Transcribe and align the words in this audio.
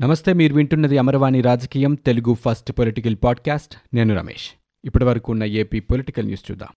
నమస్తే 0.00 0.32
మీరు 0.32 0.54
వింటున్నది 0.54 0.98
అమరవాణి 0.98 1.40
రాజకీయం 1.40 1.94
తెలుగు 1.94 2.36
ఫస్ట్ 2.44 2.72
పొలిటికల్ 2.72 3.16
పాడ్కాస్ట్. 3.24 3.76
నేను 3.94 4.16
రమేష్. 4.16 4.60
ఇప్పటి 4.84 5.04
వరకు 5.04 5.32
ఉన్న 5.32 5.44
ఏపీ 5.44 5.80
పొలిటికల్ 5.80 6.24
న్యూస్ 6.24 6.50
చూద్దాం. 6.50 6.68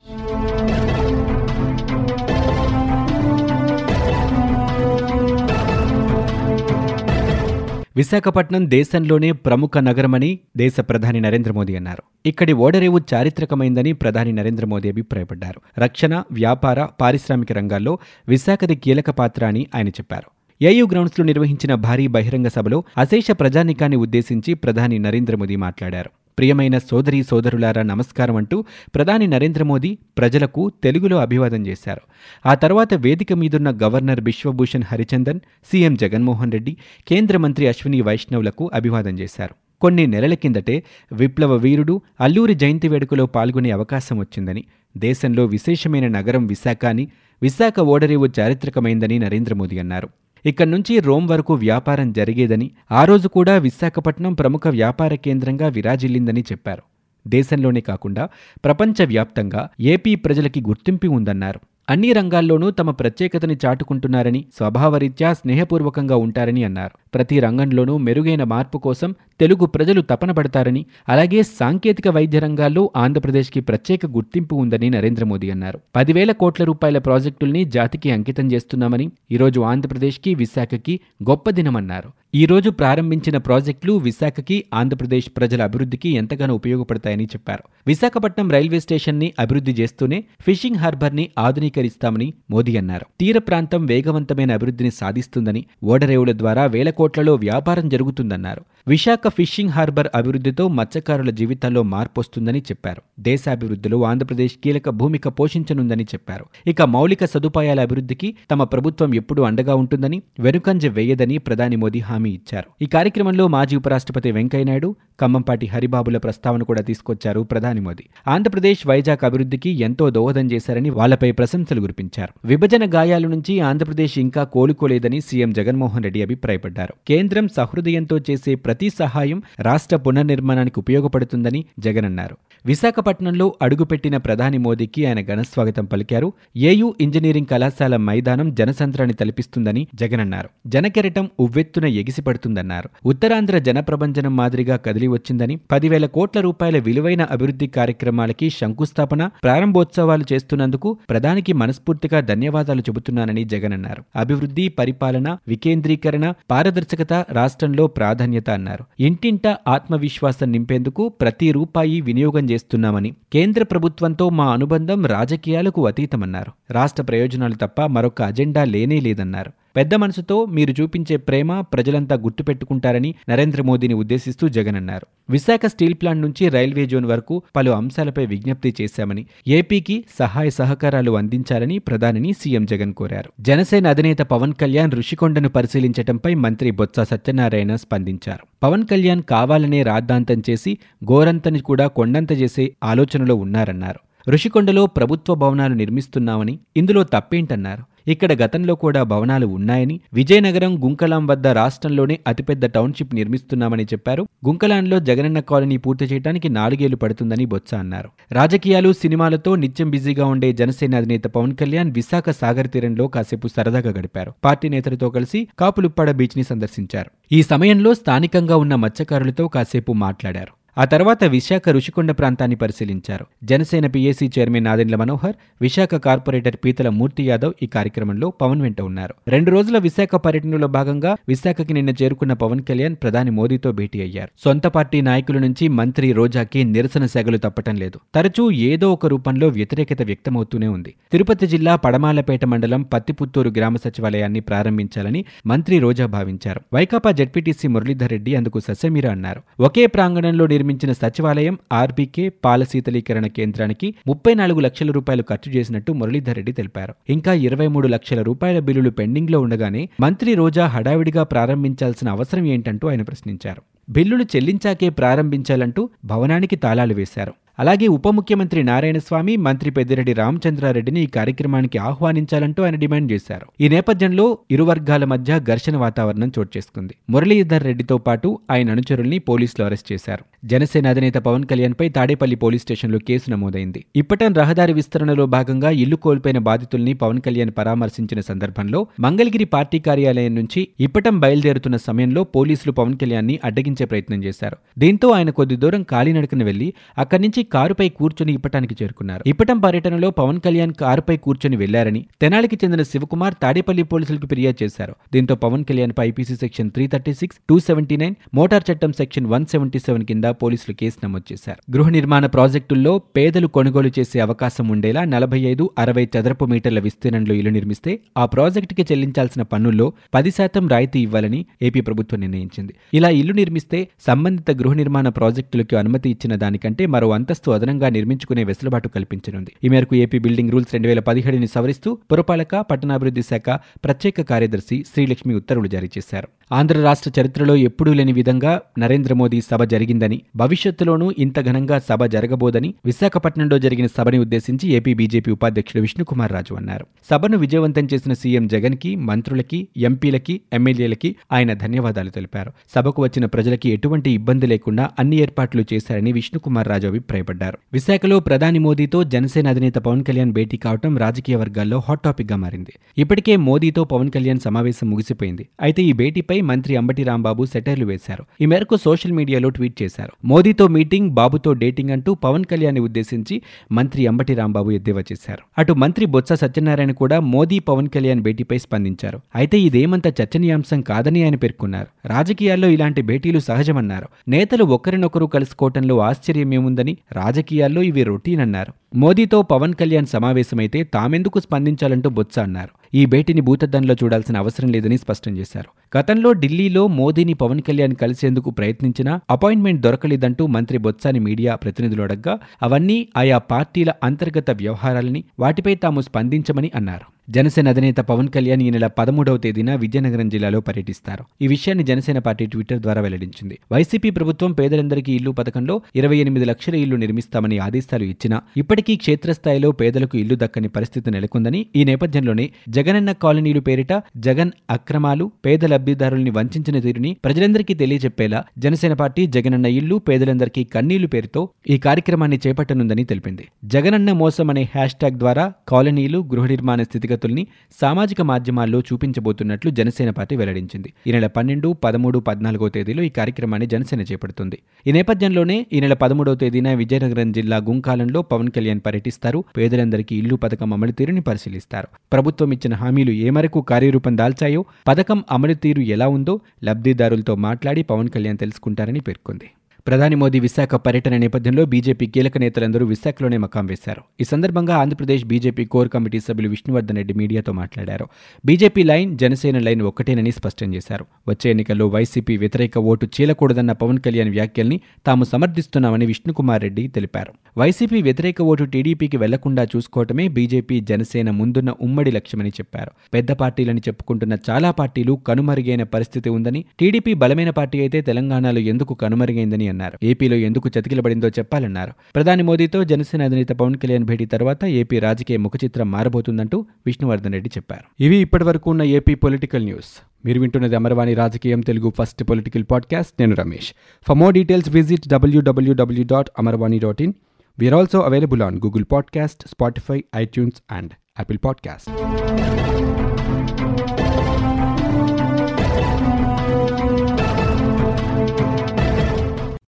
విశాఖపట్నం 7.96 8.70
దేశంలోనే 8.70 9.32
ప్రముఖ 9.32 9.78
నగరమని 9.78 10.40
దేశ 10.58 10.76
ప్రధాని 10.80 11.22
నరేంద్ర 11.22 11.52
మోదీ 11.52 11.76
అన్నారు. 11.76 12.04
ఇక్కడి 12.26 12.54
ఓడరేవు 12.54 13.00
చారిత్రకమైందని 13.14 13.94
ప్రధాని 13.94 14.32
నరేంద్ర 14.32 14.66
మోదీ 14.66 14.90
అభిప్రాయపడ్డారు. 14.90 15.62
రక్షణ 15.80 16.24
వ్యాపార 16.32 16.86
పారిశ్రామిక 16.86 17.52
రంగాల్లో 17.52 18.00
విశాఖది 18.28 18.76
కీలక 18.76 19.10
పాత్ర 19.10 19.46
అని 19.46 19.68
ఆయన 19.76 19.88
చెప్పారు. 19.88 20.43
ఏయూ 20.70 20.84
గ్రౌండ్స్లో 20.92 21.24
నిర్వహించిన 21.26 21.74
భారీ 21.84 22.04
బహిరంగ 22.08 22.48
సభలో 22.48 22.78
అశేష 22.98 23.32
ప్రజానికాన్ని 23.32 23.98
ఉద్దేశించి 23.98 24.52
ప్రధాని 24.54 24.98
నరేంద్ర 25.00 25.36
మోదీ 25.36 25.56
మాట్లాడారు. 25.56 26.10
ప్రియమైన 26.40 26.76
సోదరీ 26.90 27.20
సోదరులారా 27.24 27.84
నమస్కారం 27.84 28.36
అంటూ 28.36 28.58
ప్రధాని 28.96 29.28
నరేంద్ర 29.28 29.64
మోదీ 29.64 29.92
ప్రజలకు 30.18 30.64
తెలుగులో 30.84 31.18
అభివాదం 31.18 31.62
చేశారు. 31.68 32.04
ఆ 32.46 32.54
తర్వాత 32.54 32.94
వేదిక 33.06 33.34
మీదున్న 33.34 33.72
గవర్నర్ 33.84 34.22
బిశ్వభూషణ్ 34.22 34.88
హరిచందన్ 34.92 35.42
సీఎం 35.72 35.96
జగన్మోహన్ 35.96 36.52
రెడ్డి 36.52 36.74
కేంద్ర 37.08 37.38
మంత్రి 37.38 37.68
అశ్విని 37.68 38.02
వైష్ణవులకు 38.02 38.72
అభివాదం 38.74 39.16
చేశారు. 39.20 39.56
కొన్ని 39.82 40.08
నెలల 40.08 40.34
కిందటే 40.34 40.76
విప్లవ 41.12 41.54
వీరుడు 41.56 42.02
అల్లూరి 42.20 42.56
జయంతి 42.56 42.88
వేడుకలో 42.88 43.26
పాల్గొనే 43.26 43.72
అవకాశం 43.72 44.16
వచ్చిందని 44.20 44.64
దేశంలో 44.98 45.46
విశేషమైన 45.46 46.08
నగరం 46.18 46.44
విశాఖ 46.48 46.86
అని 46.86 47.08
విశాఖ 47.42 47.80
ఓడరేవు 47.94 48.28
చారిత్రకమైందని 48.40 49.18
నరేంద్ర 49.20 49.54
మోదీ 49.54 49.80
అన్నారు. 49.80 50.10
ఇక్కడి 50.46 50.72
నుంచి 50.72 51.00
రోమ్ 51.00 51.28
వరకు 51.28 51.54
వ్యాపారం 51.54 52.12
జరిగేదని 52.12 52.72
ఆ 52.92 53.06
రోజు 53.06 53.28
కూడా 53.28 53.58
విశాఖపట్నం 53.58 54.34
ప్రముఖ 54.34 54.68
వ్యాపార 54.68 55.16
కేంద్రంగా 55.16 55.68
విరాజిల్లిందని 55.68 56.42
చెప్పారు. 56.42 56.84
దేశంలోనే 57.28 57.82
కాకుండా 57.82 58.30
ప్రపంచవ్యాప్తంగా 58.66 59.70
ఏపీ 59.80 60.16
ప్రజలకి 60.16 60.62
గుర్తింపు 60.62 61.08
ఉందన్నారు. 61.08 61.60
అన్ని 61.90 62.14
రంగాల్లోనూ 62.14 62.72
తమ 62.72 62.92
ప్రత్యేకతని 62.92 63.58
చాటుకుంటున్నారని 63.66 64.46
స్వభావరీత్యా 64.58 65.34
స్నేహపూర్వకంగా 65.34 66.16
ఉంటారని 66.16 66.64
అన్నారు. 66.64 66.98
ప్రతి 67.14 67.40
రంగంలోనూ 67.40 67.98
మెరుగైన 67.98 68.44
మార్పు 68.44 68.78
కోసం 68.78 69.16
తెలుగు 69.44 69.66
ప్రజలు 69.66 70.02
తపనపడతారని 70.02 70.86
అలాగే 71.10 71.44
సాంకేతిక 71.44 72.08
వైద్య 72.08 72.40
రంగాల్లో 72.40 72.92
ఆంధ్రప్రదేశ్కి 72.98 73.60
ప్రత్యేక 73.60 74.06
గుర్తింపు 74.06 74.56
ఉందని 74.56 74.90
నరేంద్ర 74.90 75.24
మోదీ 75.26 75.50
అన్నారు. 75.50 75.80
పదివేల 75.96 76.32
కోట్ల 76.32 76.64
రూపాయల 76.64 76.98
ప్రాజెక్టుల్ని 76.98 77.66
జాతికి 77.66 78.12
అంకితం 78.12 78.52
చేస్తున్నామని 78.52 79.12
ఈరోజు 79.32 79.60
ఆంధ్రప్రదేశ్కి 79.60 80.36
విశాఖకి 80.36 81.00
గొప్ప 81.30 81.50
దినమన్నారు. 81.50 82.12
ఈ 82.36 82.46
రోజు 82.46 82.70
ప్రారంభించిన 82.70 83.38
ప్రాజెక్టులు 83.38 83.94
విశాఖకి 83.94 84.66
ఆంధ్రప్రదేశ్ 84.74 85.30
ప్రజల 85.38 85.64
అభివృద్ధికి 85.64 86.10
ఎంతగానో 86.10 86.56
ఉపయోగపడతాయని 86.56 87.26
చెప్పారు. 87.26 87.64
విశాఖపట్నం 87.88 88.52
రైల్వే 88.52 88.80
స్టేషన్ని 88.80 89.34
అభివృద్ధి 89.40 89.72
చేస్తూనే 89.72 90.24
ఫిషింగ్ 90.42 90.76
హార్బర్ని 90.76 91.30
ఆధునీకరిస్తామని 91.40 92.34
మోదీ 92.52 92.78
అన్నారు. 92.78 93.06
తీర 93.20 93.38
ప్రాంతం 93.38 93.86
వేగవంతమైన 93.86 94.54
అభివృద్ధిని 94.54 94.92
సాధిస్తుందని 94.92 95.66
ఓడరేవుల 95.84 96.32
ద్వారా 96.32 96.66
వేల 96.66 96.90
కోట్లలో 96.90 97.36
వ్యాపారం 97.36 97.90
జరుగుతుందన్నారు. 97.90 98.62
విశాఖ 98.88 99.20
ఫిషింగ్ 99.38 99.70
హార్బర్ 99.70 100.08
అభివృద్ధితో 100.16 100.68
మత్స్యకారుల 100.68 101.30
జీవితాల్లో 101.30 101.84
మార్పు 101.84 102.20
వస్తుందని 102.20 102.60
చెప్పారు. 102.60 103.02
దేశాభివృద్ధిలో 103.20 104.04
ఆంధ్రప్రదేశ్ 104.04 104.56
కీలక 104.64 104.90
భూమిక 104.90 105.28
పోషించనుందని 105.28 106.04
చెప్పారు. 106.04 106.46
ఇక 106.68 106.82
మౌలిక 106.82 107.26
సదుపాయాల 107.26 107.80
అభివృద్ధికి 107.82 108.36
తమ 108.52 108.64
ప్రభుత్వం 108.64 109.16
ఎప్పుడూ 109.16 109.44
అండగా 109.44 109.76
ఉంటుందని 109.76 110.22
వెనుకంజ 110.40 110.86
వేయదని 110.86 111.38
ప్రధాని 111.38 111.76
మోదీ 111.76 112.00
హామీ 112.00 112.30
ఇచ్చారు. 112.30 112.70
ఈ 112.82 112.86
కార్యక్రమంలో 112.86 113.48
మాజీ 113.48 113.76
ఉపరాష్ట్రపతి 113.76 114.32
వెంకయ్యనాయుడు 114.32 114.96
ఖమ్మంపాటి 115.22 115.68
హరిబాబుల 115.68 116.18
ప్రస్తావన 116.18 116.64
కూడా 116.64 116.82
తీసుకొచ్చారు 116.82 117.42
ప్రధాని 117.42 117.82
మోదీ. 117.82 118.04
ఆంధ్రప్రదేశ్ 118.28 118.88
వైజాగ్ 118.88 119.26
అభివృద్ధికి 119.26 119.70
ఎంతో 119.70 120.10
దోహదం 120.10 120.46
చేశారని 120.52 120.90
వాళ్ళపై 120.90 121.32
ప్రశంసలు 121.32 121.82
గురిపించారు 121.82 122.48
విభజన 122.48 122.84
గాయాల 122.96 123.28
నుంచి 123.28 123.60
ఆంధ్రప్రదేశ్ 123.60 124.20
ఇంకా 124.20 124.44
కోలుకోలేదని 124.44 125.22
సీఎం 125.22 125.52
జగన్మోహన్ 125.52 126.04
రెడ్డి 126.04 126.22
అభిప్రాయపడ్డారు. 126.22 126.94
కేంద్రం 127.08 127.48
సహృదయంతో 127.58 128.18
చేసే 128.30 128.56
ప్రతి 128.56 128.90
సహాయం 128.90 129.13
రాష్ట్ర 129.60 129.96
పునర్నిర్మాణానికి 129.96 130.80
ఉపయోగపడుతుందని 130.80 131.66
జగన్ 131.80 132.06
అన్నారు. 132.06 132.38
విశాఖపట్నంలో 132.66 133.54
అడుగుపెట్టిన 133.62 134.18
ప్రధాని 134.18 134.58
మోదీకి 134.58 135.06
ఆయన 135.06 135.22
ఘనస్వాగతం 135.22 135.86
పలికారు. 135.86 136.34
ఏయూ 136.58 136.96
ఇంజనీరింగ్ 137.02 137.46
కళాశాల 137.46 137.98
మైదానం 137.98 138.54
జనసంద్రాన్ని 138.54 139.14
తలపిస్తుందని 139.14 139.88
జగన్ 139.96 140.20
అన్నారు. 140.20 140.50
జనకెరటం 140.68 141.30
ఉవ్వెత్తున 141.40 141.86
ఎగిసిపడుతుందన్నారు. 141.86 142.90
ఉత్తరాంధ్ర 143.06 143.58
జనప్రబంజనం 143.58 144.36
మాదిరిగా 144.36 144.76
కదిలి 144.76 145.08
వచ్చిందని 145.08 145.56
పదివేల 145.56 146.06
కోట్ల 146.06 146.40
రూపాయల 146.40 146.80
విలువైన 146.80 147.22
అభివృద్ధి 147.22 147.68
కార్యక్రమాలకి 147.68 148.50
శంకుస్థాపన 148.50 149.30
ప్రారంభోత్సవాలు 149.44 150.26
చేస్తున్నందుకు 150.34 150.98
ప్రధానికి 151.10 151.54
మనస్ఫూర్తిగా 151.54 152.20
ధన్యవాదాలు 152.20 152.82
చెబుతున్నానని 152.82 153.44
జగన్ 153.44 153.74
అన్నారు. 153.74 154.04
అభివృద్ధి 154.16 154.68
పరిపాలన 154.68 155.38
వికేంద్రీకరణ 155.48 156.34
పారదర్శకత 156.52 157.14
రాష్ట్రంలో 157.14 157.88
ప్రాధాన్యత 157.88 158.50
అన్నారు. 158.50 159.03
ఇంటింట 159.08 159.46
ఆత్మవిశ్వాసం 159.68 160.48
నింపేందుకు 160.52 161.04
ప్రతి 161.22 161.48
రూపాయి 161.52 161.96
వినియోగం 162.02 162.46
చేస్తున్నామని 162.50 163.10
కేంద్ర 163.34 163.64
ప్రభుత్వంతో 163.64 164.26
మా 164.30 164.46
అనుబంధం 164.52 165.00
రాజకీయాలకు 165.06 165.82
అతీతమన్నారు. 165.88 166.52
రాష్ట్ర 166.72 167.04
ప్రయోజనాలు 167.04 167.56
తప్ప 167.56 167.82
మరొక 167.86 168.22
అజెండా 168.22 168.64
లేనే 168.64 169.00
లేదన్నారు. 169.00 169.52
పెద్ద 169.76 169.96
మనసుతో 169.96 170.46
మీరు 170.46 170.82
చూపించే 170.82 171.18
ప్రేమ 171.18 171.62
ప్రజలంతా 171.62 172.16
గుర్తుపెట్టుకుంటారని 172.16 173.16
నరేంద్ర 173.30 173.62
మోదీని 173.62 173.94
ఉద్దేశిస్తూ 173.94 174.48
జగన్ 174.48 174.76
అన్నారు. 174.76 175.08
విశాఖ 175.30 175.60
స్టీల్ 175.66 175.94
ప్లాంట్ 175.94 176.22
నుంచి 176.22 176.50
రైల్వే 176.50 176.86
జోన్ 176.86 177.06
వరకు 177.06 177.44
పలు 177.56 177.72
అంశాలపై 177.72 178.26
విజ్ఞప్తి 178.26 178.76
చేశామని 178.82 179.26
ఏపీకి 179.48 180.06
సహాయ 180.20 180.50
సహకారాలు 180.50 181.12
అందించాలని 181.12 181.80
ప్రధానిని 181.80 182.34
సీఎం 182.34 182.66
జగన్ 182.66 182.94
కోరారు. 182.94 183.30
జనసేన 183.40 183.88
అధినేత 183.88 184.18
పవన్ 184.18 184.54
కళ్యాణ్ 184.54 184.92
ఋషికొండను 184.92 185.50
పరిశీలించడంపై 185.50 186.34
మంత్రి 186.34 186.72
బొత్స 186.72 187.00
సత్యనారాయణ 187.00 187.76
స్పందించారు. 187.76 188.48
పవన్ 188.64 188.86
కళ్యాణ్ 188.86 189.24
కావాలనే 189.24 189.84
రాద్ధాంతం 189.84 190.44
చేసి 190.50 190.78
గోరంతని 191.12 191.60
కూడా 191.60 191.88
కొండంత 191.88 192.34
చేసే 192.34 192.72
ఆలోచనలో 192.84 193.36
ఉన్నారన్నారు. 193.36 194.00
ఋషికొండలో 194.30 194.86
ప్రభుత్వ 194.86 195.34
భవనాలు 195.36 195.74
నిర్మిస్తున్నామని 195.74 196.60
ఇందులో 196.78 197.04
తప్పేంటన్నారు? 197.04 197.93
ఇక్కడ 198.08 198.44
గతంలో 198.44 198.76
కూడా 198.76 199.04
భవనాలు 199.04 199.46
ఉన్నాయని 199.46 200.00
విజయనగరం 200.14 200.84
గుంకలాం 200.84 201.28
వద్ద 201.28 201.48
రాష్ట్రంలోనే 201.48 202.20
అతిపెద్ద 202.28 202.66
టౌన్షిప్ 202.66 203.16
నిర్మిస్తున్నామని 203.16 203.84
చెప్పారు. 203.84 204.28
గుంకలాంలో 204.46 205.00
జగనన్న 205.00 205.40
కాలనీ 205.40 205.78
పూర్తి 205.78 206.06
చేయడానికి 206.06 206.50
నాలుగేళ్ళు 206.50 206.98
పడుతుందని 206.98 207.46
బొత్స 207.46 207.74
అన్నారు. 207.74 208.10
రాజకీయాలు 208.32 208.94
సినిమాలతో 208.94 209.56
నిత్యం 209.56 209.90
బిజీగా 209.90 210.26
ఉండే 210.26 210.54
జనసేన 210.54 210.96
అధినేత 210.96 211.24
పవన్ 211.24 211.56
కళ్యాణ్ 211.56 211.92
విశాఖ 211.92 212.30
సాగర్ 212.30 212.68
తీరంలో 212.68 213.08
కాసేపు 213.08 213.48
సరదాగా 213.48 213.92
గడిపారు. 213.92 214.34
పార్టీ 214.46 214.70
నేతలతో 214.70 215.10
కలిసి 215.10 215.48
కాపులుప్పాడ 215.60 216.12
బీచ్ని 216.12 216.44
సందర్శించారు. 216.44 217.12
ఈ 217.32 217.44
సమయంలో 217.44 217.94
స్థానికంగా 217.94 218.58
ఉన్న 218.58 218.76
మత్స్యకారులతో 218.76 219.48
కాసేపు 219.48 219.94
మాట్లాడారు. 219.94 220.63
ఆ 220.78 220.86
తర్వాత 220.86 221.24
విశాఖ 221.24 221.70
రుషికొండ 221.70 222.12
ప్రాంతాన్ని 222.12 222.56
పరిశీలించారు. 222.56 223.26
Janasena 223.44 223.88
PAC 223.88 224.30
chairman 224.40 224.64
Nadendla 224.64 224.96
Manohar 224.96 225.36
Visakha 225.62 225.96
corporator 225.96 226.56
Peetala 226.66 226.90
Murthy 226.90 227.24
Yadav 227.24 227.54
ఈ 227.64 227.68
కార్యక్రమంలో 227.68 228.30
పవన్ 228.30 228.62
వెంట 228.62 228.82
ఉన్నారు. 228.82 229.14
రెండు 229.28 229.52
రోజుల 229.52 229.78
విశాఖ 229.78 230.16
పర్యటనలో 230.16 230.68
భాగంగా 230.68 231.16
విశాఖకి 231.28 231.74
నిన్న 231.74 231.90
చేరుకున్న 231.90 232.34
పవన్ 232.34 232.62
కళ్యాణ్ 232.62 232.96
ప్రధాని 232.96 233.32
మోదీతో 233.32 233.72
భేటీ 233.72 234.02
అయ్యారు. 234.02 234.30
సొంత 234.44 234.68
పార్టీ 234.68 235.02
నాయకుల 235.02 235.38
నుంచి 235.38 235.68
మంత్రి 235.68 236.12
రోజాకి 236.12 236.64
నిరసన 236.64 237.06
సెగలు 237.06 237.38
తప్పటం 237.38 237.76
లేదు. 237.76 238.00
తరచూ 238.16 238.52
ఏదో 238.52 238.94
ఒక 238.94 239.06
రూపంలో 239.06 239.48
వ్యతిరేకత 239.48 240.02
వ్యక్తమవుతూనే 240.02 240.68
ఉంది. 240.68 240.94
తిరుపతి 241.12 241.48
జిల్లా 241.48 241.76
పడమాలపేట 241.76 242.46
మండలం 242.46 242.82
పత్తిపుత్తూరు 242.82 243.50
గ్రామ 243.50 243.76
సచివాలయాన్ని 243.76 244.40
ప్రారంభించాలని 244.40 245.26
మంత్రి 245.46 245.80
రోజా 245.80 246.06
భావించారు. 246.06 246.62
వైకాపా 246.74 247.12
జడ్పీటీసీ 247.12 247.68
మురళీధర్ 247.68 248.12
రెడ్డి 248.12 248.36
అందుకు 248.36 248.60
ససెమిరా 248.60 249.12
అన్నారు. 249.12 249.42
ఒకే 249.60 249.86
ప్రాంగణంలో 249.86 250.46
నిర్మించిన 250.64 250.92
సచివాలయం 250.94 251.56
ఆర్బీకే 251.74 252.26
పాల 252.46 252.64
శీతలీకరణ 252.64 253.26
కేంద్రానికి 253.38 253.88
ముప్పై 254.08 254.34
నాలుగు 254.34 254.60
లక్షల 254.60 254.92
రూపాయలు 254.92 255.24
ఖర్చు 255.30 255.50
చేసినట్టు 255.52 255.92
మురళీధర్ 255.92 256.36
రెడ్డి 256.36 256.52
తెలిపారు. 256.52 256.94
ఇంకా 257.10 257.34
ఇరవై 257.48 257.68
మూడు 257.68 257.88
లక్షల 257.88 258.22
రూపాయల 258.22 258.60
బిల్లులు 258.60 258.90
పెండింగ్లో 258.90 259.42
ఉండగానే 259.42 259.90
మంత్రి 260.00 260.34
రోజా 260.34 260.66
హడావిడిగా 260.68 261.24
ప్రారంభించాల్సిన 261.24 262.10
అవసరం 262.10 262.46
ఏంటంటూ 262.46 262.88
ఆయన 262.88 263.02
ప్రశ్నించారు. 263.02 263.62
బిల్లులు 263.90 264.24
చెల్లించాకే 264.24 264.90
ప్రారంభించాలంటూ 264.90 265.90
భవనానికి 266.06 266.56
తాళాలు 266.56 266.94
వేశారు. 266.94 267.34
అలాగే 267.60 267.88
ఉప 267.88 268.08
ముఖ్యమంత్రి 268.08 268.64
నారాయణస్వామి 268.64 269.38
మంత్రి 269.38 269.72
పెద్దిరెడ్డి 269.72 270.14
రామచంద్రారెడ్డిని 270.14 271.04
ఈ 271.04 271.06
కార్యక్రమానికి 271.06 271.78
ఆహ్వానించాలంటూ 271.78 272.64
ఆయన 272.64 272.76
డిమాండ్ 272.76 273.12
చేశారు. 273.12 273.48
ఈ 273.62 273.70
నేపథ్యంలో 273.70 274.38
ఇరు 274.52 274.64
వర్గాల 274.64 275.06
మధ్య 275.06 275.40
ఘర్షణ 275.40 275.78
వాతావరణం 275.78 276.32
చోటు 276.40 276.58
చేసుకుంది. 276.58 276.94
మురళీధర్ 277.10 277.64
రెడ్డితో 277.64 277.98
పాటు 277.98 278.40
ఆయన 278.52 278.72
అనుచరుల్ని 278.72 279.20
పోలీసులు 279.20 279.66
అరెస్ట్ 279.66 279.92
చేశారు. 279.92 280.48
జనసేన 280.48 280.88
అధినేత 280.88 281.14
పవన్ 281.14 281.46
కళ్యాణ్ 281.46 281.74
పై 281.80 281.90
తాడేపల్లి 281.90 282.36
పోలీస్ 282.36 282.64
స్టేషన్లో 282.64 283.00
కేసు 283.00 283.32
నమోదైంది. 283.32 283.86
ఇప్పటం 283.96 284.34
రహదారి 284.34 284.74
విస్తరణలో 284.74 285.26
భాగంగా 285.26 285.70
ఇల్లు 285.70 285.96
కోల్పోయిన 285.96 286.38
బాధితుల్ని 286.38 286.94
పవన్ 286.94 287.22
కళ్యాణ్ 287.22 287.52
పరామర్శించిన 287.58 288.20
సందర్భంలో 288.20 288.88
మంగళగిరి 289.00 289.46
పార్టీ 289.46 289.80
కార్యాలయం 289.80 290.36
నుంచి 290.36 290.68
ఇప్పటం 290.80 291.20
బయలుదేరుతున్న 291.20 291.78
సమయంలో 291.78 292.24
పోలీసులు 292.24 292.72
పవన్ 292.72 292.98
కళ్యాణ్ని 292.98 293.40
అడ్డగించే 293.74 293.86
ప్రయత్నం 293.86 294.20
చేశారు. 294.24 294.58
దీంతో 294.80 295.08
ఆయన 295.10 295.30
కొద్ది 295.30 295.56
దూరం 295.56 295.82
కాలినడకన 295.84 296.44
వెళ్ళి 296.44 296.68
అక్కడి 296.98 297.22
నుంచి 297.22 297.42
కారుపై 297.44 297.88
కూర్చుని 297.90 298.32
ఇప్పటానికి 298.34 298.76
చేరుకున్నారు. 298.82 299.24
ఇప్పటం 299.28 299.58
పర్యటనలో 299.60 300.10
పవన్ 300.12 300.40
కళ్యాణ్ 300.40 300.74
కారుపై 300.74 301.16
కూర్చుని 301.18 301.58
వెళ్ళారని 301.58 302.02
తెనాలికి 302.22 302.58
చెందిన 302.64 302.84
శివకుమార్ 302.84 303.36
తాడేపల్లి 303.42 303.84
పోలీసులకు 303.84 304.28
ఫిర్యాదు 304.28 304.60
చేశారు. 304.64 304.94
దీంతో 305.14 305.36
పవన్ 305.36 305.66
కళ్యాణ్ 305.70 305.94
పై 305.98 306.08
IPC 306.08 306.36
section 306.36 306.72
three 306.72 306.86
thirty 306.88 307.14
six 307.14 307.38
two 307.50 307.56
seventy 307.60 307.98
nine 307.98 308.16
motor 308.34 308.66
చట్టం 308.70 308.92
సెక్షన్ 309.02 309.30
వన్ 309.34 309.46
సెవెంటీ 309.46 309.80
సెవెన్ 309.80 310.06
కింద 310.12 310.26
పోలీసులు 310.42 310.76
కేసు 310.82 310.98
నమోదు 311.04 311.28
చేశారు. 311.34 311.60
గృహ 311.72 311.90
నిర్మాణ 311.98 312.26
ప్రాజెక్టుల్లో 312.36 312.94
పేదలు 313.18 313.48
కొనుగోలు 313.58 313.92
చేసే 314.00 314.18
అవకాశం 314.20 314.66
ఉండేలా 314.68 315.04
నలభై 315.16 315.42
ఐదు 315.54 315.64
అరవై 315.80 316.06
చదరపు 316.06 316.46
మీటర్ల 316.46 316.80
విస్తీర్ణంలో 316.80 317.34
ఇల్లు 317.34 317.54
నిర్మిస్తే 317.58 317.92
ఆ 318.18 318.26
ప్రాజెక్టుకి 318.26 318.84
చెల్లించాల్సిన 318.92 319.42
పన్నుల్లో 319.54 319.88
పది 320.14 320.32
శాతం 320.32 320.64
రాయితీ 320.74 321.00
ఇవ్వాలని 321.00 321.40
ఏపీ 321.62 321.82
ప్రభుత్వం 321.82 322.20
నిర్ణయించింది. 322.20 322.74
ఇలా 322.94 323.10
ఇల్లు 323.22 323.34
నిర్మిస్తే 323.34 323.63
సంబంధిత 324.08 324.52
గృహ 324.52 324.74
నిర్మాణ 324.74 325.10
ప్రాజెక్టులకు 325.10 325.76
అనుమతి 325.76 326.10
ఇచ్చిన 326.10 326.36
దానికంటే 326.36 326.86
మరో 326.86 327.12
అంతస్తు 327.12 327.52
అదనంగా 327.52 327.90
నిర్మించుకునే 327.90 328.44
వెసులుబాటు 328.44 328.88
కల్పించనుంది. 328.88 329.52
ఈ 329.64 329.68
మేరకు 329.68 329.96
ఏపీ 329.96 330.20
బిల్డింగ్ 330.20 330.50
రూల్స్ 330.50 330.74
రెండు 330.74 330.88
వేల 330.88 331.00
పదిహేడుని 331.00 331.48
సవరిస్తూ 331.48 331.98
పురపాలక 332.12 332.56
పట్టణాభివృద్ధి 332.56 333.22
శాఖ 333.22 333.60
ప్రత్యేక 333.84 334.22
కార్యదర్శి 334.22 334.86
శ్రీలక్ష్మి 334.94 335.36
ఉత్తర్వులు 335.36 335.68
జారీ 335.68 335.90
చేశారు. 335.98 336.28
ఆంధ్ర 336.52 336.82
రాష్ట్ర 336.82 337.22
చరిత్రలో 337.22 337.56
ఎప్పుడూ 337.56 337.94
లేని 337.94 338.14
విధంగా 338.14 338.62
నరేంద్ర 338.80 339.14
మోదీ 339.14 339.42
సభ 339.42 339.64
జరిగిందని 339.64 340.22
భవిష్యత్తులోనూ 340.36 341.14
ఇంత 341.18 341.40
ఘనంగా 341.40 341.80
సభ 341.80 342.06
జరగబోదని 342.06 342.74
విశాఖపట్నంలో 342.86 343.60
జరిగిన 343.60 343.88
సభని 343.98 344.18
ఉద్దేశించి 344.18 344.70
ఏపీ 344.70 344.94
బీజేపీ 344.94 345.32
ఉపాధ్యక్షుడు 345.32 345.82
విష్ణుకుమార్ 345.82 346.32
రాజు 346.32 346.54
అన్నారు. 346.54 346.86
సభను 347.10 347.38
విజయవంతం 347.38 347.88
చేసిన 347.94 348.14
సీఎం 348.14 348.48
జగన్కి 348.48 348.96
మంత్రులకి 348.96 349.68
ఎంపీలకి 349.78 350.42
ఎమ్మెల్యేలకి 350.54 351.16
ఆయన 351.32 351.54
ధన్యవాదాలు 351.54 352.10
తెలిపారు. 352.10 352.52
సభకు 352.76 353.02
వచ్చిన 353.02 353.26
ప్రజలకి 353.54 353.70
ఎటువంటి 353.70 354.12
ఇబ్బంది 354.12 354.48
లేకుండా 354.48 354.90
అన్ని 355.00 355.16
ఏర్పాట్లు 355.16 355.64
చేశారని 355.74 356.12
విష్ణుకుమార్ 356.12 356.68
రాజు 356.68 356.88
అభిప్రాయపడ్డారు. 356.88 357.58
విశాఖలో 357.74 358.20
ప్రధాని 358.20 358.60
మోదీతో 358.60 359.04
జనసేన 359.04 359.48
అధినేత 359.48 359.76
పవన్ 359.76 360.04
కళ్యాణ్ 360.04 360.32
భేటీ 360.32 360.58
కావడం 360.58 360.98
రాజకీయ 360.98 361.36
వర్గాల్లో 361.36 361.82
హాట్ 361.90 362.02
టాపిక్గా 362.02 362.38
మారింది. 362.38 362.74
ఇప్పటికే 362.98 363.36
మోదీతో 363.36 363.84
పవన్ 363.84 364.10
కళ్యాణ్ 364.12 364.40
సమావేశం 364.40 364.90
ముగిసిపోయింది. 364.90 365.48
అయితే 365.62 365.84
ఈ 365.84 365.94
భేటీపై 365.94 366.42
మంత్రి 366.42 366.76
అంబటి 366.76 367.04
రాంబాబు 367.04 367.46
సెటైర్లు 367.46 367.86
వేశారు. 367.86 368.26
ఈ 368.42 368.46
మేరకు 368.46 368.78
సోషల్ 368.78 369.12
మీడియాలో 369.12 369.50
ట్వీట్ 369.50 369.78
చేశారు. 369.84 370.12
మోదీతో 370.26 370.68
మీటింగ్ 370.68 371.10
బాబుతో 371.10 371.54
డేటింగ్ 371.54 371.90
అంటూ 371.90 372.14
పవన్ 372.16 372.46
కళ్యాణ్ 372.46 372.80
ఉద్దేశించి 372.80 373.42
మంత్రి 373.72 374.08
అంబటి 374.08 374.34
రాంబాబు 374.34 374.72
ఎద్దేవా 374.72 375.04
చేశారు. 375.12 375.44
అటు 375.58 375.74
మంత్రి 375.74 376.06
బొత్స 376.06 376.34
సత్యనారాయణ 376.34 376.92
కూడా 376.92 377.20
మోదీ 377.20 377.60
పవన్ 377.60 377.88
కళ్యాణ్ 377.88 378.22
భేటీపై 378.22 378.58
స్పందించారు. 378.58 379.22
అయితే 379.36 379.60
ఇదేమంత 379.60 380.08
చర్చనీయాంశం 380.08 380.82
కాదని 380.82 381.24
ఆయన 381.24 381.36
పేర్కొన్నారు. 381.36 382.08
రాజకీయాల్లో 382.08 382.68
ఇలాంటి 382.68 383.02
భేటీలు 383.02 383.40
సహజమన్నారు. 383.44 384.08
నేతలు 384.28 384.64
ఒకరినొకరు 384.76 385.26
కలుసుకోవటంలో 385.26 385.96
ఆశ్చర్యమేముందని 386.00 386.94
రాజకీయాల్లో 387.12 387.82
ఇవి 387.84 388.04
రొటీన్ 388.04 388.42
అన్నారు 388.42 388.74
మోదీతో 388.96 389.42
పవన్ 389.42 389.74
కళ్యాణ్ 389.74 390.06
సమావేశమైతే 390.06 390.84
తామెందుకు 390.84 391.40
స్పందించాలంటూ 391.40 392.10
బొత్స 392.10 392.40
అన్నారు. 392.40 392.98
ఈ 392.98 393.06
భేటీని 393.06 393.42
భూతద్దంలో 393.42 393.96
చూడాల్సిన 394.04 394.38
అవసరం 394.38 394.72
లేదని 394.72 394.98
స్పష్టం 394.98 395.38
చేశారు. 395.38 395.98
గతంలో 395.98 396.34
ఢిల్లీలో 396.34 396.88
మోదీని 396.88 397.34
పవన్ 397.34 397.62
కళ్యాణ్ 397.62 397.96
కలిసేందుకు 397.96 398.50
ప్రయత్నించినా 398.50 399.20
అపాయింట్మెంట్ 399.30 399.82
దొరకలేదంటూ 399.82 400.48
మంత్రి 400.48 400.78
బొత్సాని 400.78 401.20
మీడియా 401.20 401.56
ప్రతినిధులు 401.56 402.02
అడగ్గా 402.02 402.40
అవన్నీ 402.64 403.08
ఆయా 403.18 403.38
పార్టీల 403.38 403.94
అంతర్గత 404.04 404.52
వ్యవహారాలని 404.52 405.24
వాటిపై 405.40 405.76
తాము 405.76 406.02
స్పందించమని 406.02 406.72
అన్నారు. 406.76 407.14
జనసేన 407.30 407.70
అధినేత 407.70 407.98
పవన్ 407.98 408.30
కళ్యాణ్ 408.30 408.62
ఈ 408.62 408.70
నెల 408.70 408.88
పదమూడవ 408.88 409.38
తేదీన 409.38 409.76
విజయనగరం 409.76 410.30
జిల్లాలో 410.30 410.60
పర్యటిస్తారు. 410.60 411.24
ఈ 411.42 411.48
విషయాన్ని 411.48 411.84
జనసేన 411.84 412.20
పార్టీ 412.20 412.46
ట్విట్టర్ 412.46 412.80
ద్వారా 412.80 413.02
వెల్లడించింది. 413.02 413.60
వైసీపీ 413.72 414.10
ప్రభుత్వం 414.10 414.52
పేదలందరికీ 414.52 415.12
ఇల్లు 415.14 415.32
పథకంలో 415.32 415.82
ఇరవై 415.96 416.18
ఎనిమిది 416.18 416.46
లక్షల 416.46 416.76
ఇల్లు 416.76 416.96
నిర్మిస్తామని 416.96 417.58
ఆదేశాలు 417.58 418.04
ఇచ్చినా 418.04 418.42
ఇప్పటికీ 418.58 418.83
క్షేత్రస్థాయిలో 418.92 419.72
పేదలకు 419.72 420.18
ఇల్లు 420.18 420.36
దక్కని 420.36 420.68
పరిస్థితి 420.68 421.12
నెలకొందని 421.12 421.66
ఈ 421.76 421.84
నేపథ్యంలోనే 421.84 422.50
జగనన్న 422.70 423.12
కాలనీలు 423.12 423.60
పేరిట 423.60 424.04
జగన్ 424.18 424.52
అక్రమాలు 424.70 425.32
పేద 425.46 425.66
లబ్ధిదారుల్ని 425.66 426.30
వంచిన 426.30 426.80
తీరుని 426.80 427.18
ప్రజలందరికీ 427.26 427.74
తెలియజెప్పేలా 427.74 428.44
జనసేన 428.58 428.94
పార్టీ 428.94 429.28
జగనన్న 429.28 429.66
ఇల్లు 429.66 429.96
పేదలందరికీ 429.96 430.64
కన్నీళ్ళు 430.64 431.08
పేరుతో 431.08 431.50
ఈ 431.70 431.78
కార్యక్రమాన్ని 431.78 432.40
చేపట్టనుందని 432.48 433.04
తెలిపింది. 433.04 433.48
జగనన్న 433.66 434.12
మోసం 434.12 434.50
అనే 434.50 434.62
హ్యాష్ 434.62 434.96
ట్యాగ్ 434.96 435.18
ద్వారా 435.18 435.54
కాలనీలు 435.68 436.20
గృహ 436.20 436.46
నిర్మాణ 436.46 436.84
స్థితిగతుల్ని 436.84 437.48
సామాజిక 437.82 438.22
మాధ్యమాల్లో 438.22 438.80
చూపించబోతున్నట్లు 438.80 439.72
జనసేన 439.72 440.10
పార్టీ 440.10 440.36
వెల్లడించింది. 440.36 440.94
ఈ 441.08 441.12
నెల 441.12 441.28
పన్నెండు 441.28 441.76
పదమూడు 441.84 442.20
పద్నాలుగో 442.20 442.70
తేదీలో 442.70 443.04
ఈ 443.04 443.10
కార్యక్రమాన్ని 443.10 443.68
జనసేన 443.68 444.02
చేపడుతుంది. 444.02 444.60
ఈ 444.88 444.92
నేపథ్యంలోనే 444.92 445.66
ఈ 445.74 445.80
నెల 445.80 445.94
పదమూడవ 445.94 446.36
తేదీన 446.36 446.74
విజయనగరం 446.74 447.32
జిల్లా 447.32 447.58
గుంకాలంలో 447.58 448.22
పవన్ 448.22 448.50
కళ్యాణ్ 448.50 448.73
కళ్యాణ్ 448.74 448.86
పర్యటిస్తారు. 448.86 449.44
పేదలందరికీ 449.58 450.16
ఇల్లు 450.16 450.36
పథకం 450.36 450.74
అమలు 450.74 450.92
తీరుని 450.92 451.22
పరిశీలిస్తారు. 451.22 451.88
ప్రభుత్వం 452.14 452.52
ఇచ్చిన 452.52 452.74
హామీలు 452.74 453.12
ఏ 453.12 453.30
మేరకు 453.30 453.62
కార్యరూపం 453.62 454.18
దాల్చాయో 454.18 454.66
పథకం 454.88 455.24
అమలు 455.32 455.54
తీరు 455.54 455.82
ఎలా 455.82 456.08
ఉందో 456.08 456.42
లబ్ధిదారులతో 456.64 457.36
మాట్లాడి 457.36 457.84
పవన్ 457.84 458.10
కళ్యాణ్ 458.10 458.38
తెలుసుకుంటారని 458.38 459.00
పేర్కొంది. 459.00 459.50
ప్రధాని 459.88 460.16
మోదీ 460.16 460.40
విశాఖ 460.40 460.76
పర్యటన 460.76 461.18
నేపథ్యంలో 461.18 461.66
బీజేపీ 461.66 462.06
కీలక 462.08 462.38
నేతలందరూ 462.38 462.86
విశాఖలోనే 462.86 463.38
మకాం 463.38 463.66
వేశారు. 463.66 464.02
ఈ 464.22 464.24
సందర్భంగా 464.24 464.76
ఆంధ్రప్రదేశ్ 464.76 465.26
బీజేపీ 465.26 465.66
కోర్ 465.66 465.90
కమిటీ 465.90 466.20
సభ్యులు 466.20 466.50
విష్ణువర్ధన్ 466.50 466.98
రెడ్డి 466.98 467.14
మీడియాతో 467.14 467.54
మాట్లాడారు. 467.54 468.06
బీజేపీ 468.46 468.84
లైన్ 468.84 469.18
జనసేన 469.18 469.60
లైన్ 469.60 469.82
ఒక్కటేనని 469.82 470.32
స్పష్టం 470.32 470.74
చేశారు. 470.74 471.06
వచ్చే 471.28 471.52
ఎన్నికల్లో 471.52 471.88
వైసీపీ 471.88 472.38
వ్యతిరేక 472.38 472.78
ఓటు 472.78 473.08
చీలకూడదన్న 473.16 473.72
పవన్ 473.72 474.00
కళ్యాణ్ 474.00 474.30
వ్యాఖ్యల్ని 474.30 474.82
తాము 475.06 475.24
సమర్థిస్తున్నామని 475.24 476.06
విష్ణుకుమార్ 476.06 476.62
రెడ్డి 476.62 476.88
తెలిపారు. 476.88 477.34
వైసీపీ 477.58 478.02
వ్యతిరేక 478.02 478.42
ఓటు 478.42 478.64
టీడీపీకి 478.64 479.18
వెళ్ళకుండా 479.18 479.68
చూసుకోవటమే 479.76 480.28
బీజేపీ 480.28 480.80
జనసేన 480.80 481.30
ముందున్న 481.32 481.74
ఉమ్మడి 481.82 482.12
లక్ష్యమని 482.12 482.50
చెప్పారు. 482.50 482.92
పెద్ద 483.14 483.32
పార్టీలని 483.32 483.82
చెప్పుకుంటున్న 483.90 484.38
చాలా 484.50 484.72
పార్టీలు 484.72 485.20
కనుమరుగైన 485.28 485.84
పరిస్థితి 485.84 486.30
ఉందని 486.30 486.66
టీడీపీ 486.80 487.14
బలమైన 487.14 487.50
పార్టీ 487.50 487.80
అయితే 487.80 488.02
తెలంగాణలో 488.02 488.60
ఎందుకు 488.60 488.94
కనుమరుగైందని 488.94 489.73
అన్నారు. 489.74 489.98
ఏపీలో 490.04 490.36
ఎందుకు 490.36 490.70
చతికిలబడిందో 490.70 491.30
చెప్పాలన్నారు. 491.30 491.92
ప్రధాని 492.16 492.44
మోదీతో 492.44 492.84
జనసేన 492.84 493.24
అధినేత 493.24 493.50
పవన్ 493.50 493.76
కళ్యాణ్ 493.76 494.06
భేటీ 494.06 494.26
తర్వాత 494.26 494.66
ఏపీ 494.66 495.00
రాజకీయ 495.00 495.38
ముఖచిత్రం 495.38 495.92
మారబోతుందంటూ 495.92 496.66
విష్ణువర్ధన్ 496.86 497.34
రెడ్డి 497.34 497.50
చెప్పారు. 497.58 498.04
ఇవి 498.04 498.18
ఇప్పటివరకు 498.18 498.70
ఉన్న 498.70 498.84
ఏపీ 498.84 499.16
పొలిటికల్ 499.16 499.64
న్యూస్. 499.64 499.92
మీరు 500.26 500.40
వింటున్నది 500.40 500.76
అమర్వాణి 500.76 501.14
రాజకీయం 501.14 501.60
తెలుగు 501.60 501.94
ఫస్ట్ 501.98 502.24
పొలిటికల్ 502.24 502.66
పాడ్కాస్ట్. 502.72 503.14
నేను 503.20 503.36
Ramesh. 503.36 503.74
For 504.08 504.18
more 504.18 504.34
details 504.34 504.70
visit 504.70 505.08
W W W 505.08 506.06
dot 506.12 506.30
Amarvani 506.40 506.80
dot 506.80 507.02
in 507.02 507.14
we're 507.60 507.76
also 507.76 508.00
available 508.00 508.42
on 508.42 508.58
Google 508.66 508.86
podcast 508.92 509.44
Spotify 509.48 510.04
iTunes 510.16 510.64
and 510.72 510.92
Apple 511.20 511.38
podcast 511.46 511.90